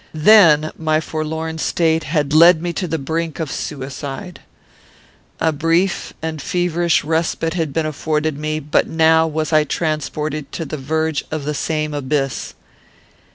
[0.15, 4.41] Then my forlorn state had led me to the brink of suicide.
[5.39, 10.65] A brief and feverish respite had been afforded me, but now was I transported to
[10.65, 12.55] the verge of the same abyss.